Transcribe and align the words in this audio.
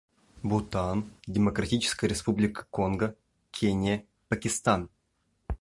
Бутан, 0.43 1.11
Демократическая 1.27 2.07
Республика 2.07 2.65
Конго, 2.71 3.15
Кения, 3.51 4.07
Пакистан. 4.29 4.89